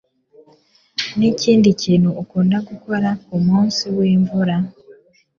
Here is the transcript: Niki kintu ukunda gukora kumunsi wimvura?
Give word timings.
Niki 1.17 1.49
kintu 1.83 2.09
ukunda 2.21 2.57
gukora 2.69 3.09
kumunsi 3.25 3.83
wimvura? 3.97 4.55